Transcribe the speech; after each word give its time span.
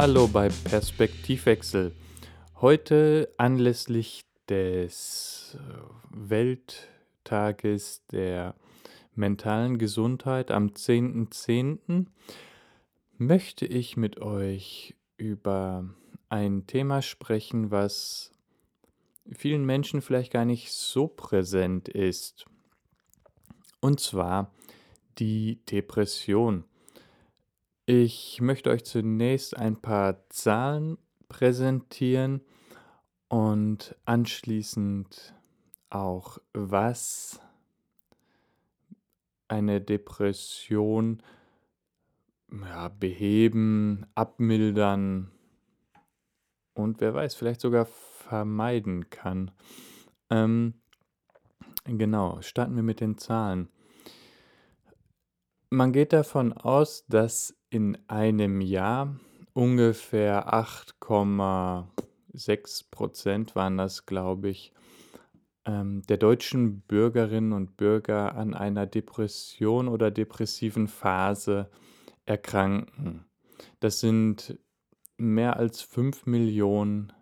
Hallo 0.00 0.28
bei 0.28 0.48
Perspektivwechsel. 0.48 1.92
Heute 2.60 3.34
anlässlich 3.36 4.20
des 4.48 5.58
Welttages 6.08 8.06
der 8.12 8.54
mentalen 9.16 9.76
Gesundheit 9.76 10.52
am 10.52 10.68
10.10. 10.68 12.06
möchte 13.16 13.66
ich 13.66 13.96
mit 13.96 14.20
euch 14.20 14.94
über 15.16 15.92
ein 16.28 16.68
Thema 16.68 17.02
sprechen, 17.02 17.72
was 17.72 18.30
vielen 19.32 19.66
Menschen 19.66 20.00
vielleicht 20.00 20.32
gar 20.32 20.44
nicht 20.44 20.70
so 20.70 21.08
präsent 21.08 21.88
ist. 21.88 22.46
Und 23.80 23.98
zwar 23.98 24.54
die 25.18 25.58
Depression. 25.64 26.62
Ich 27.90 28.42
möchte 28.42 28.68
euch 28.68 28.84
zunächst 28.84 29.56
ein 29.56 29.80
paar 29.80 30.28
Zahlen 30.28 30.98
präsentieren 31.30 32.42
und 33.28 33.96
anschließend 34.04 35.34
auch, 35.88 36.36
was 36.52 37.40
eine 39.48 39.80
Depression 39.80 41.22
ja, 42.52 42.88
beheben, 42.88 44.04
abmildern 44.14 45.30
und 46.74 47.00
wer 47.00 47.14
weiß, 47.14 47.36
vielleicht 47.36 47.62
sogar 47.62 47.86
vermeiden 47.86 49.08
kann. 49.08 49.50
Ähm, 50.28 50.74
genau, 51.86 52.42
starten 52.42 52.76
wir 52.76 52.82
mit 52.82 53.00
den 53.00 53.16
Zahlen. 53.16 53.70
Man 55.70 55.92
geht 55.92 56.14
davon 56.14 56.54
aus, 56.54 57.04
dass 57.08 57.54
in 57.68 57.98
einem 58.08 58.62
Jahr 58.62 59.20
ungefähr 59.52 60.54
8,6 60.54 62.90
Prozent 62.90 63.54
waren 63.54 63.76
das, 63.76 64.06
glaube 64.06 64.48
ich, 64.48 64.72
ähm, 65.66 66.00
der 66.08 66.16
deutschen 66.16 66.80
Bürgerinnen 66.80 67.52
und 67.52 67.76
Bürger 67.76 68.34
an 68.34 68.54
einer 68.54 68.86
Depression 68.86 69.88
oder 69.88 70.10
depressiven 70.10 70.88
Phase 70.88 71.68
erkranken. 72.24 73.26
Das 73.80 74.00
sind 74.00 74.58
mehr 75.18 75.58
als 75.58 75.82
5 75.82 76.24
Millionen 76.24 77.12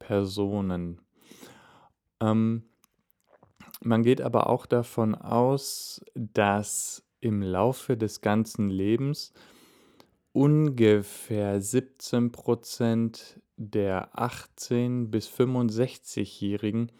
Personen. 0.00 1.00
Ähm, 2.20 2.64
man 3.84 4.02
geht 4.02 4.20
aber 4.20 4.48
auch 4.48 4.66
davon 4.66 5.14
aus, 5.14 6.04
dass 6.14 7.03
im 7.24 7.42
Laufe 7.42 7.96
des 7.96 8.20
ganzen 8.20 8.68
Lebens 8.68 9.32
ungefähr 10.32 11.60
17 11.60 12.32
Prozent 12.32 13.40
der 13.56 14.18
18 14.18 15.10
bis 15.10 15.28
65-Jährigen 15.28 16.90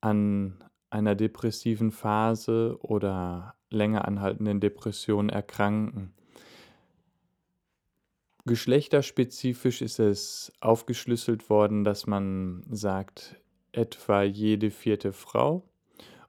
an 0.00 0.64
einer 0.90 1.14
depressiven 1.14 1.90
Phase 1.90 2.78
oder 2.80 3.54
länger 3.70 4.08
anhaltenden 4.08 4.60
Depression 4.60 5.28
erkranken. 5.28 6.14
Geschlechterspezifisch 8.46 9.82
ist 9.82 9.98
es 9.98 10.52
aufgeschlüsselt 10.60 11.50
worden, 11.50 11.84
dass 11.84 12.06
man 12.06 12.64
sagt, 12.70 13.36
etwa 13.72 14.22
jede 14.22 14.70
vierte 14.70 15.12
Frau 15.12 15.68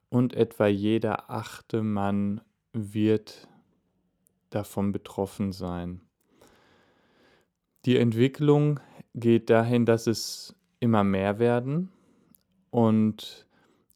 und 0.09 0.33
etwa 0.33 0.67
jeder 0.67 1.29
achte 1.29 1.81
Mann 1.81 2.41
wird 2.73 3.47
davon 4.49 4.91
betroffen 4.91 5.51
sein. 5.51 6.01
Die 7.85 7.97
Entwicklung 7.97 8.79
geht 9.13 9.49
dahin, 9.49 9.85
dass 9.85 10.07
es 10.07 10.55
immer 10.79 11.03
mehr 11.03 11.39
werden 11.39 11.91
und 12.71 13.47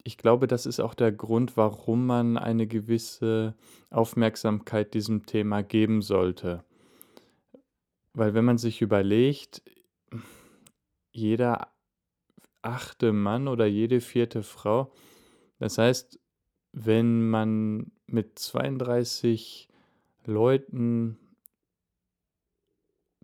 ich 0.05 0.17
glaube, 0.17 0.47
das 0.47 0.65
ist 0.65 0.81
auch 0.81 0.93
der 0.93 1.13
Grund, 1.13 1.55
warum 1.55 2.05
man 2.05 2.37
eine 2.37 2.67
gewisse 2.67 3.55
Aufmerksamkeit 3.89 4.93
diesem 4.93 5.25
Thema 5.25 5.63
geben 5.63 6.01
sollte. 6.01 6.65
Weil 8.13 8.33
wenn 8.33 8.43
man 8.43 8.57
sich 8.57 8.81
überlegt, 8.81 9.61
jeder 11.11 11.71
achte 12.61 13.13
Mann 13.13 13.47
oder 13.47 13.65
jede 13.65 14.01
vierte 14.01 14.43
Frau, 14.43 14.91
das 15.59 15.77
heißt, 15.77 16.19
wenn 16.73 17.29
man 17.29 17.92
mit 18.07 18.37
32 18.39 19.67
Leuten 20.25 21.17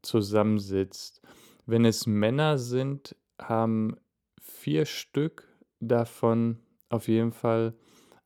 zusammensitzt. 0.01 1.22
Wenn 1.66 1.85
es 1.85 2.07
Männer 2.07 2.57
sind, 2.57 3.16
haben 3.39 3.95
vier 4.41 4.85
Stück 4.85 5.47
davon 5.79 6.59
auf 6.89 7.07
jeden 7.07 7.31
Fall 7.31 7.75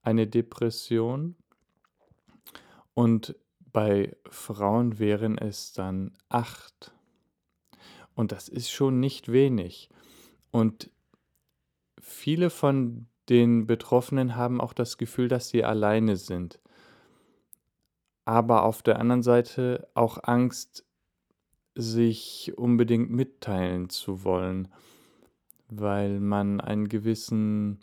eine 0.02 0.28
Depression. 0.28 1.36
Und 2.94 3.36
bei 3.60 4.16
Frauen 4.30 5.00
wären 5.00 5.38
es 5.38 5.74
dann 5.74 6.14
acht. 6.30 6.94
Und 8.16 8.32
das 8.32 8.48
ist 8.48 8.70
schon 8.70 9.00
nicht 9.00 9.32
wenig. 9.32 9.90
Und 10.52 10.92
viele 12.00 12.50
von 12.50 13.08
den 13.30 13.68
Betroffenen 13.68 14.36
haben 14.36 14.62
auch 14.62 14.74
das 14.74 14.98
Gefühl, 14.98 15.28
dass 15.28 15.50
sie 15.50 15.64
alleine 15.64 16.18
sind. 16.18 16.60
Aber 18.26 18.64
auf 18.64 18.82
der 18.84 19.00
anderen 19.00 19.24
Seite 19.24 19.88
auch 19.94 20.20
Angst, 20.24 20.86
sich 21.76 22.54
unbedingt 22.56 23.10
mitteilen 23.10 23.90
zu 23.90 24.24
wollen, 24.24 24.68
weil 25.70 26.20
man 26.20 26.62
einen 26.62 26.88
gewissen 26.88 27.80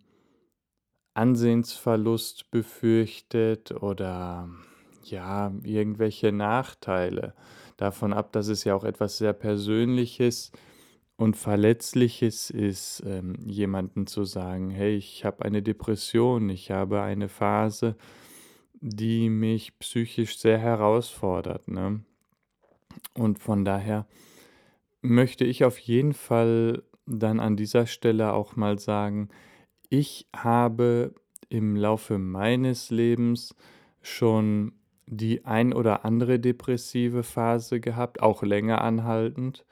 Ansehensverlust 1.14 2.50
befürchtet 2.50 3.72
oder 3.72 4.48
ja, 5.04 5.52
irgendwelche 5.64 6.30
Nachteile. 6.30 7.34
Davon 7.76 8.12
ab, 8.12 8.32
dass 8.32 8.48
es 8.48 8.64
ja 8.64 8.74
auch 8.74 8.84
etwas 8.84 9.18
sehr 9.18 9.32
Persönliches 9.32 10.52
und 11.20 11.36
Verletzliches 11.36 12.48
ist, 12.48 13.03
ähm, 13.04 13.34
jemanden 13.44 14.06
zu 14.06 14.25
sagen, 14.25 14.70
hey, 14.70 14.97
ich 14.97 15.26
habe 15.26 15.44
eine 15.44 15.62
Depression, 15.62 16.48
ich 16.48 16.70
habe 16.70 17.03
eine 17.03 17.28
Phase, 17.28 17.94
die 18.81 19.28
mich 19.28 19.78
psychisch 19.80 20.38
sehr 20.38 20.56
herausfordert. 20.56 21.69
Ne? 21.69 22.00
Und 23.12 23.38
von 23.38 23.66
daher 23.66 24.06
möchte 25.03 25.44
ich 25.44 25.62
auf 25.62 25.78
jeden 25.78 26.14
Fall 26.14 26.84
dann 27.04 27.38
an 27.38 27.54
dieser 27.54 27.84
Stelle 27.84 28.32
auch 28.32 28.56
mal 28.56 28.78
sagen, 28.78 29.28
ich 29.91 30.26
habe 30.34 31.14
im 31.50 31.76
Laufe 31.76 32.16
meines 32.16 32.88
Lebens 32.88 33.54
schon 34.00 34.72
die 35.04 35.44
ein 35.44 35.75
oder 35.75 36.06
andere 36.06 36.41
depressive 36.41 37.25
Phase 37.25 37.78
gehabt, 37.78 38.22
auch 38.22 38.42
länger 38.42 38.80
anhaltend. 38.80 39.66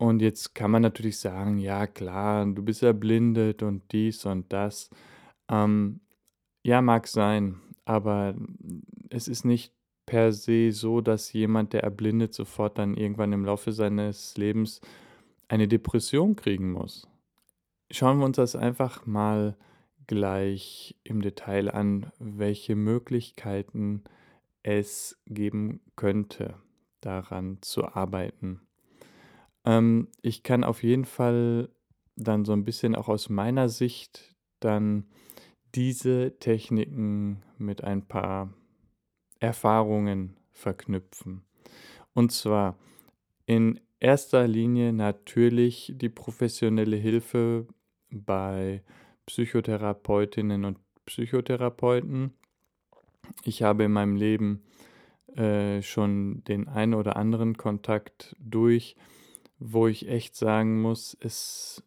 Und 0.00 0.22
jetzt 0.22 0.54
kann 0.54 0.70
man 0.70 0.80
natürlich 0.80 1.18
sagen, 1.18 1.58
ja 1.58 1.86
klar, 1.86 2.46
du 2.46 2.62
bist 2.62 2.82
erblindet 2.82 3.62
und 3.62 3.82
dies 3.92 4.24
und 4.24 4.50
das. 4.50 4.88
Ähm, 5.50 6.00
ja, 6.62 6.80
mag 6.80 7.06
sein, 7.06 7.60
aber 7.84 8.34
es 9.10 9.28
ist 9.28 9.44
nicht 9.44 9.74
per 10.06 10.32
se 10.32 10.72
so, 10.72 11.02
dass 11.02 11.34
jemand, 11.34 11.74
der 11.74 11.82
erblindet, 11.82 12.32
sofort 12.32 12.78
dann 12.78 12.96
irgendwann 12.96 13.34
im 13.34 13.44
Laufe 13.44 13.72
seines 13.72 14.38
Lebens 14.38 14.80
eine 15.48 15.68
Depression 15.68 16.34
kriegen 16.34 16.72
muss. 16.72 17.06
Schauen 17.90 18.20
wir 18.20 18.24
uns 18.24 18.36
das 18.36 18.56
einfach 18.56 19.04
mal 19.04 19.54
gleich 20.06 20.96
im 21.04 21.20
Detail 21.20 21.68
an, 21.68 22.10
welche 22.18 22.74
Möglichkeiten 22.74 24.04
es 24.62 25.20
geben 25.26 25.82
könnte, 25.94 26.54
daran 27.02 27.58
zu 27.60 27.84
arbeiten. 27.84 28.62
Ähm, 29.64 30.08
ich 30.22 30.42
kann 30.42 30.64
auf 30.64 30.82
jeden 30.82 31.04
Fall 31.04 31.70
dann 32.16 32.44
so 32.44 32.52
ein 32.52 32.64
bisschen 32.64 32.94
auch 32.94 33.08
aus 33.08 33.28
meiner 33.28 33.68
Sicht 33.68 34.34
dann 34.60 35.06
diese 35.74 36.38
Techniken 36.38 37.42
mit 37.58 37.84
ein 37.84 38.06
paar 38.06 38.52
Erfahrungen 39.38 40.36
verknüpfen. 40.52 41.42
Und 42.14 42.32
zwar 42.32 42.76
in 43.46 43.80
erster 44.00 44.46
Linie 44.46 44.92
natürlich 44.92 45.92
die 45.96 46.08
professionelle 46.08 46.96
Hilfe 46.96 47.66
bei 48.10 48.82
Psychotherapeutinnen 49.26 50.64
und 50.64 50.78
Psychotherapeuten. 51.06 52.34
Ich 53.44 53.62
habe 53.62 53.84
in 53.84 53.92
meinem 53.92 54.16
Leben 54.16 54.62
äh, 55.36 55.82
schon 55.82 56.42
den 56.44 56.68
einen 56.68 56.94
oder 56.94 57.16
anderen 57.16 57.56
Kontakt 57.56 58.34
durch, 58.40 58.96
wo 59.60 59.86
ich 59.86 60.08
echt 60.08 60.34
sagen 60.34 60.80
muss, 60.80 61.16
es 61.20 61.84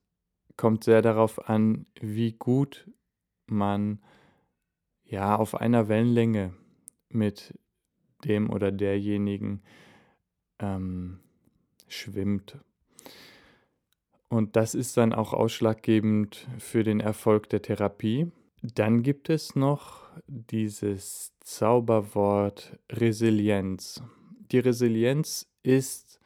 kommt 0.56 0.84
sehr 0.84 1.02
darauf 1.02 1.50
an, 1.50 1.88
wie 2.00 2.32
gut 2.34 2.90
man 3.48 4.00
ja 5.04 5.36
auf 5.36 5.56
einer 5.56 5.88
Wellenlänge 5.90 6.54
mit 7.10 7.58
dem 8.24 8.50
oder 8.50 8.72
derjenigen 8.72 9.64
ähm, 10.60 11.20
schwimmt. 11.88 12.58
Und 14.30 14.56
das 14.56 14.76
ist 14.76 14.96
dann 14.98 15.14
auch 15.14 15.34
ausschlaggebend 15.34 16.48
für 16.58 16.84
den 16.84 17.00
Erfolg 17.00 17.50
der 17.50 17.62
Therapie. 17.62 18.32
Dann 18.62 19.04
gibt 19.04 19.30
es 19.30 19.56
noch 19.56 20.08
dieses 20.28 21.34
Zauberwort 21.42 22.80
Resilienz. 22.92 24.02
Die 24.52 24.60
Resilienz 24.60 25.52
ist, 25.64 26.20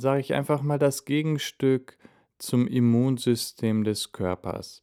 sage 0.00 0.20
ich 0.20 0.34
einfach 0.34 0.62
mal, 0.62 0.78
das 0.78 1.04
Gegenstück 1.04 1.96
zum 2.38 2.66
Immunsystem 2.66 3.84
des 3.84 4.12
Körpers. 4.12 4.82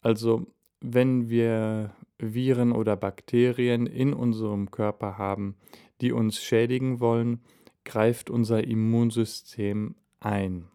Also 0.00 0.46
wenn 0.80 1.28
wir 1.28 1.94
Viren 2.18 2.72
oder 2.72 2.96
Bakterien 2.96 3.86
in 3.86 4.12
unserem 4.12 4.70
Körper 4.70 5.18
haben, 5.18 5.56
die 6.00 6.12
uns 6.12 6.42
schädigen 6.42 7.00
wollen, 7.00 7.42
greift 7.84 8.30
unser 8.30 8.64
Immunsystem 8.64 9.94
ein. 10.20 10.68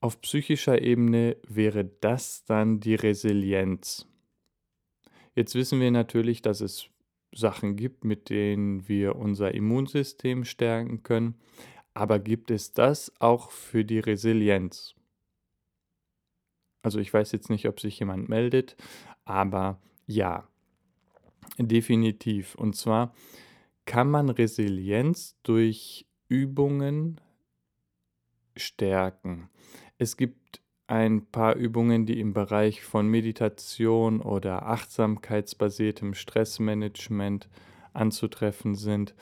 Auf 0.00 0.20
psychischer 0.20 0.82
Ebene 0.82 1.36
wäre 1.48 1.84
das 1.84 2.44
dann 2.44 2.80
die 2.80 2.94
Resilienz. 2.94 4.06
Jetzt 5.34 5.54
wissen 5.54 5.80
wir 5.80 5.90
natürlich, 5.90 6.42
dass 6.42 6.60
es 6.60 6.88
Sachen 7.34 7.76
gibt, 7.76 8.04
mit 8.04 8.30
denen 8.30 8.88
wir 8.88 9.16
unser 9.16 9.54
Immunsystem 9.54 10.44
stärken 10.44 11.02
können, 11.02 11.34
aber 11.94 12.18
gibt 12.18 12.50
es 12.50 12.72
das 12.72 13.12
auch 13.20 13.50
für 13.50 13.84
die 13.84 14.00
Resilienz? 14.00 14.94
Also 16.82 16.98
ich 16.98 17.12
weiß 17.14 17.32
jetzt 17.32 17.48
nicht, 17.48 17.66
ob 17.66 17.80
sich 17.80 17.98
jemand 17.98 18.28
meldet, 18.28 18.76
aber 19.24 19.80
ja, 20.06 20.46
definitiv. 21.58 22.54
Und 22.56 22.76
zwar 22.76 23.14
kann 23.86 24.10
man 24.10 24.28
Resilienz 24.28 25.36
durch 25.42 26.06
Übungen 26.28 27.20
stärken. 28.56 29.48
Es 29.98 30.16
gibt 30.16 30.60
ein 30.86 31.26
paar 31.26 31.56
Übungen, 31.56 32.04
die 32.04 32.20
im 32.20 32.34
Bereich 32.34 32.82
von 32.82 33.08
Meditation 33.08 34.20
oder 34.20 34.66
achtsamkeitsbasiertem 34.66 36.14
Stressmanagement 36.14 37.48
anzutreffen 37.94 38.74
sind. 38.74 39.14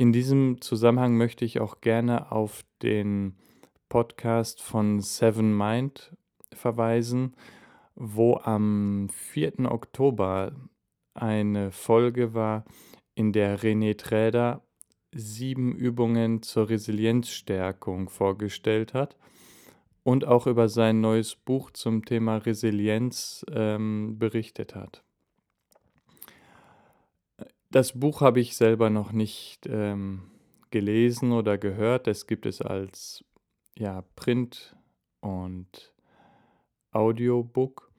In 0.00 0.14
diesem 0.14 0.62
Zusammenhang 0.62 1.18
möchte 1.18 1.44
ich 1.44 1.60
auch 1.60 1.82
gerne 1.82 2.32
auf 2.32 2.64
den 2.80 3.36
Podcast 3.90 4.62
von 4.62 5.00
Seven 5.00 5.54
Mind 5.54 6.16
verweisen, 6.54 7.36
wo 7.96 8.38
am 8.38 9.10
4. 9.10 9.70
Oktober 9.70 10.52
eine 11.12 11.70
Folge 11.70 12.32
war, 12.32 12.64
in 13.14 13.34
der 13.34 13.58
René 13.58 13.94
Träder 13.94 14.62
sieben 15.12 15.76
Übungen 15.76 16.40
zur 16.40 16.70
Resilienzstärkung 16.70 18.08
vorgestellt 18.08 18.94
hat 18.94 19.18
und 20.02 20.26
auch 20.26 20.46
über 20.46 20.70
sein 20.70 21.02
neues 21.02 21.36
Buch 21.36 21.72
zum 21.72 22.06
Thema 22.06 22.38
Resilienz 22.38 23.44
ähm, 23.52 24.18
berichtet 24.18 24.74
hat. 24.74 25.04
Das 27.70 27.92
Buch 27.92 28.20
habe 28.20 28.40
ich 28.40 28.56
selber 28.56 28.90
noch 28.90 29.12
nicht 29.12 29.66
ähm, 29.66 30.22
gelesen 30.70 31.30
oder 31.30 31.56
gehört. 31.56 32.08
Es 32.08 32.26
gibt 32.26 32.44
es 32.46 32.60
als 32.60 33.24
ja, 33.78 34.02
Print- 34.16 34.76
und 35.20 35.92
Audiobook. 36.90 37.92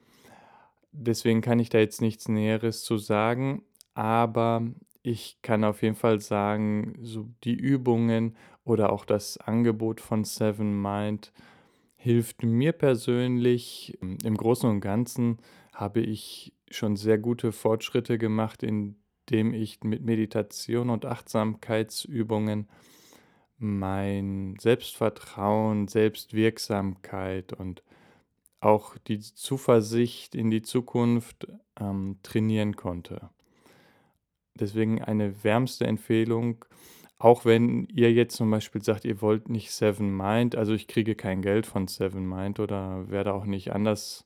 Deswegen 0.92 1.40
kann 1.40 1.60
ich 1.60 1.70
da 1.70 1.78
jetzt 1.80 2.02
nichts 2.02 2.28
Näheres 2.28 2.84
zu 2.84 2.98
sagen, 2.98 3.64
aber 3.94 4.68
ich 5.04 5.42
kann 5.42 5.64
auf 5.64 5.82
jeden 5.82 5.96
Fall 5.96 6.20
sagen, 6.20 6.96
so 7.02 7.30
die 7.46 7.56
Übungen 7.56 8.36
oder 8.66 8.92
auch 8.92 9.06
das 9.06 9.38
Angebot 9.38 10.02
von 10.02 10.26
Seven 10.26 10.82
Mind 10.82 11.32
hilft 11.96 12.44
mir 12.44 12.74
persönlich. 12.74 13.98
Im 14.02 14.36
Großen 14.36 14.70
und 14.70 14.82
Ganzen 14.82 15.38
habe 15.74 16.02
ich 16.02 16.54
schon 16.70 16.98
sehr 16.98 17.18
gute 17.18 17.54
Fortschritte 17.54 18.18
gemacht, 18.18 18.64
indem 19.30 19.54
ich 19.54 19.84
mit 19.84 20.04
Meditation 20.04 20.90
und 20.90 21.06
Achtsamkeitsübungen 21.06 22.68
mein 23.58 24.56
Selbstvertrauen, 24.60 25.88
Selbstwirksamkeit 25.88 27.54
und 27.54 27.84
auch 28.60 28.98
die 28.98 29.20
Zuversicht 29.20 30.36
in 30.36 30.50
die 30.50 30.62
Zukunft 30.62 31.48
ähm, 31.80 32.18
trainieren 32.24 32.76
konnte. 32.76 33.30
Deswegen 34.56 35.02
eine 35.02 35.44
wärmste 35.44 35.86
Empfehlung, 35.86 36.66
auch 37.18 37.46
wenn 37.46 37.86
ihr 37.86 38.12
jetzt 38.12 38.36
zum 38.36 38.50
Beispiel 38.50 38.84
sagt, 38.84 39.06
ihr 39.06 39.22
wollt 39.22 39.48
nicht 39.48 39.72
Seven 39.72 40.16
Mind, 40.16 40.56
also 40.56 40.74
ich 40.74 40.88
kriege 40.88 41.16
kein 41.16 41.42
Geld 41.42 41.66
von 41.68 41.88
Seven 41.88 42.28
Mind 42.28 42.60
oder 42.60 43.10
werde 43.10 43.34
auch 43.34 43.46
nicht 43.46 43.74
anders 43.74 44.26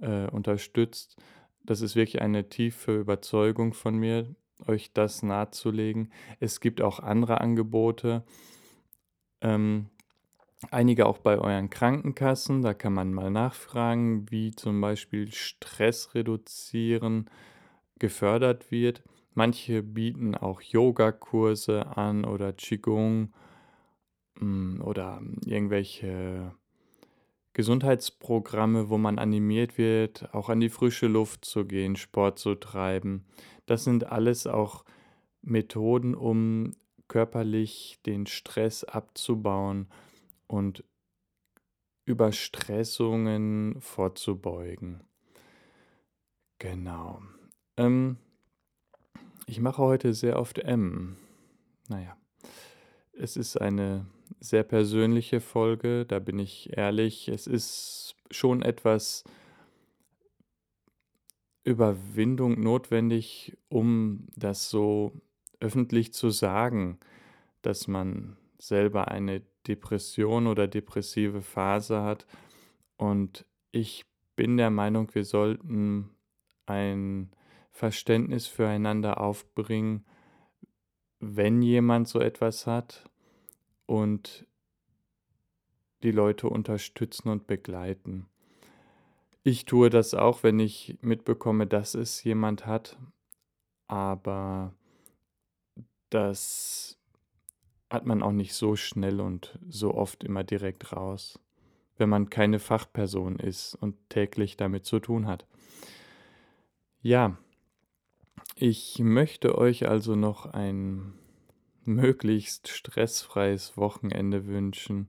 äh, 0.00 0.26
unterstützt. 0.28 1.16
Das 1.64 1.80
ist 1.80 1.96
wirklich 1.96 2.20
eine 2.22 2.48
tiefe 2.48 2.98
Überzeugung 2.98 3.74
von 3.74 3.96
mir, 3.96 4.34
euch 4.66 4.92
das 4.92 5.22
nahezulegen. 5.22 6.12
Es 6.38 6.60
gibt 6.60 6.80
auch 6.80 7.00
andere 7.00 7.40
Angebote. 7.40 8.24
Ähm, 9.40 9.90
einige 10.70 11.06
auch 11.06 11.18
bei 11.18 11.38
euren 11.38 11.70
Krankenkassen. 11.70 12.62
Da 12.62 12.74
kann 12.74 12.92
man 12.92 13.12
mal 13.12 13.30
nachfragen, 13.30 14.30
wie 14.30 14.50
zum 14.50 14.80
Beispiel 14.80 15.32
Stress 15.32 16.14
reduzieren 16.14 17.30
gefördert 17.98 18.70
wird. 18.70 19.04
Manche 19.34 19.82
bieten 19.84 20.34
auch 20.34 20.60
Yogakurse 20.60 21.96
an 21.96 22.24
oder 22.24 22.52
Qigong 22.52 23.32
mm, 24.40 24.80
oder 24.82 25.22
irgendwelche 25.44 26.52
Gesundheitsprogramme, 27.52 28.90
wo 28.90 28.98
man 28.98 29.18
animiert 29.18 29.76
wird, 29.76 30.32
auch 30.32 30.48
an 30.48 30.60
die 30.60 30.68
frische 30.68 31.08
Luft 31.08 31.44
zu 31.44 31.64
gehen, 31.64 31.96
Sport 31.96 32.38
zu 32.38 32.54
treiben. 32.54 33.24
Das 33.66 33.84
sind 33.84 34.04
alles 34.04 34.46
auch 34.46 34.84
Methoden, 35.42 36.14
um 36.14 36.76
körperlich 37.08 37.98
den 38.06 38.26
Stress 38.26 38.84
abzubauen 38.84 39.88
und 40.46 40.84
Überstressungen 42.04 43.80
vorzubeugen. 43.80 45.02
Genau. 46.58 47.20
Ähm, 47.76 48.16
ich 49.46 49.60
mache 49.60 49.78
heute 49.78 50.14
sehr 50.14 50.38
oft 50.38 50.58
M. 50.58 51.16
Naja, 51.88 52.16
es 53.12 53.36
ist 53.36 53.60
eine 53.60 54.06
sehr 54.40 54.62
persönliche 54.62 55.40
Folge, 55.40 56.06
da 56.06 56.18
bin 56.18 56.38
ich 56.38 56.76
ehrlich. 56.76 57.28
Es 57.28 57.46
ist 57.46 58.16
schon 58.30 58.62
etwas 58.62 59.24
Überwindung 61.62 62.60
notwendig, 62.60 63.56
um 63.68 64.26
das 64.34 64.70
so 64.70 65.12
öffentlich 65.60 66.14
zu 66.14 66.30
sagen, 66.30 66.98
dass 67.60 67.86
man 67.86 68.38
selber 68.58 69.08
eine 69.08 69.42
Depression 69.68 70.46
oder 70.46 70.66
depressive 70.66 71.42
Phase 71.42 72.02
hat. 72.02 72.26
Und 72.96 73.44
ich 73.72 74.06
bin 74.36 74.56
der 74.56 74.70
Meinung, 74.70 75.14
wir 75.14 75.24
sollten 75.24 76.10
ein 76.64 77.30
Verständnis 77.70 78.46
füreinander 78.46 79.20
aufbringen, 79.20 80.06
wenn 81.18 81.60
jemand 81.60 82.08
so 82.08 82.20
etwas 82.20 82.66
hat 82.66 83.10
und 83.90 84.46
die 86.04 86.12
Leute 86.12 86.48
unterstützen 86.48 87.28
und 87.28 87.48
begleiten. 87.48 88.26
Ich 89.42 89.64
tue 89.64 89.90
das 89.90 90.14
auch, 90.14 90.44
wenn 90.44 90.60
ich 90.60 90.96
mitbekomme, 91.00 91.66
dass 91.66 91.96
es 91.96 92.22
jemand 92.22 92.66
hat, 92.66 92.96
aber 93.88 94.72
das 96.08 96.98
hat 97.90 98.06
man 98.06 98.22
auch 98.22 98.30
nicht 98.30 98.54
so 98.54 98.76
schnell 98.76 99.20
und 99.20 99.58
so 99.68 99.92
oft 99.92 100.22
immer 100.22 100.44
direkt 100.44 100.92
raus, 100.92 101.40
wenn 101.98 102.08
man 102.08 102.30
keine 102.30 102.60
Fachperson 102.60 103.40
ist 103.40 103.74
und 103.74 103.96
täglich 104.08 104.56
damit 104.56 104.84
zu 104.84 105.00
tun 105.00 105.26
hat. 105.26 105.46
Ja, 107.02 107.36
ich 108.54 109.00
möchte 109.00 109.58
euch 109.58 109.88
also 109.88 110.14
noch 110.14 110.46
ein 110.46 111.14
möglichst 111.94 112.68
stressfreies 112.68 113.76
Wochenende 113.76 114.46
wünschen. 114.46 115.08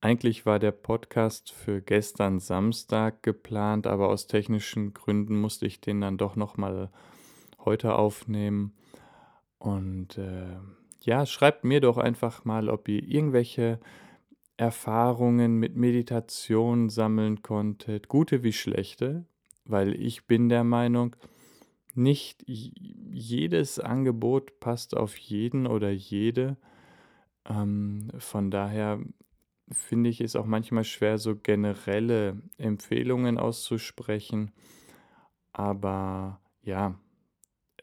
Eigentlich 0.00 0.44
war 0.44 0.58
der 0.58 0.72
Podcast 0.72 1.50
für 1.50 1.80
gestern 1.80 2.38
Samstag 2.38 3.22
geplant, 3.22 3.86
aber 3.86 4.08
aus 4.08 4.26
technischen 4.26 4.92
Gründen 4.92 5.40
musste 5.40 5.66
ich 5.66 5.80
den 5.80 6.00
dann 6.00 6.18
doch 6.18 6.36
noch 6.36 6.56
mal 6.56 6.90
heute 7.64 7.94
aufnehmen. 7.94 8.74
Und 9.58 10.18
äh, 10.18 10.58
ja, 11.00 11.24
schreibt 11.24 11.64
mir 11.64 11.80
doch 11.80 11.96
einfach 11.96 12.44
mal, 12.44 12.68
ob 12.68 12.88
ihr 12.88 13.02
irgendwelche 13.02 13.80
Erfahrungen 14.56 15.56
mit 15.56 15.76
Meditation 15.76 16.90
sammeln 16.90 17.42
konntet, 17.42 18.08
gute 18.08 18.42
wie 18.42 18.52
schlechte, 18.52 19.24
weil 19.64 19.94
ich 19.94 20.26
bin 20.26 20.48
der 20.48 20.64
Meinung, 20.64 21.16
nicht 21.96 22.44
jedes 22.46 23.78
Angebot 23.78 24.60
passt 24.60 24.96
auf 24.96 25.16
jeden 25.16 25.66
oder 25.66 25.90
jede. 25.90 26.56
Ähm, 27.46 28.10
von 28.18 28.50
daher 28.50 29.00
finde 29.70 30.10
ich 30.10 30.20
es 30.20 30.36
auch 30.36 30.46
manchmal 30.46 30.84
schwer, 30.84 31.18
so 31.18 31.36
generelle 31.36 32.42
Empfehlungen 32.58 33.38
auszusprechen. 33.38 34.52
Aber 35.52 36.40
ja, 36.62 36.98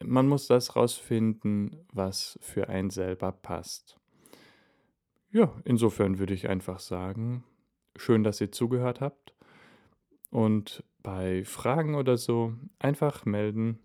man 0.04 0.28
muss 0.28 0.48
das 0.48 0.76
rausfinden, 0.76 1.86
was 1.92 2.38
für 2.42 2.70
einen 2.70 2.90
selber 2.90 3.32
passt. 3.32 4.00
Ja, 5.32 5.54
insofern 5.64 6.20
würde 6.20 6.34
ich 6.34 6.50
einfach 6.50 6.80
sagen, 6.80 7.44
schön, 7.96 8.24
dass 8.24 8.42
ihr 8.42 8.52
zugehört 8.52 9.00
habt. 9.00 9.34
Und 10.30 10.84
bei 11.04 11.44
Fragen 11.46 11.96
oder 11.96 12.18
so 12.18 12.54
einfach 12.80 13.26
melden. 13.26 13.80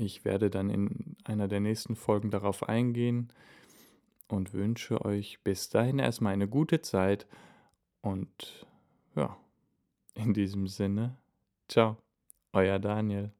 Ich 0.00 0.24
werde 0.24 0.48
dann 0.48 0.70
in 0.70 1.16
einer 1.24 1.46
der 1.46 1.60
nächsten 1.60 1.94
Folgen 1.94 2.30
darauf 2.30 2.66
eingehen 2.66 3.28
und 4.28 4.54
wünsche 4.54 5.04
euch 5.04 5.40
bis 5.44 5.68
dahin 5.68 5.98
erstmal 5.98 6.32
eine 6.32 6.48
gute 6.48 6.80
Zeit 6.80 7.26
und 8.00 8.66
ja, 9.14 9.36
in 10.14 10.32
diesem 10.32 10.68
Sinne, 10.68 11.18
ciao, 11.68 11.98
euer 12.54 12.78
Daniel. 12.78 13.30